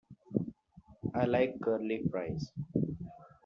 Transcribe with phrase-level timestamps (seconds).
[1.13, 2.51] I like curly fries.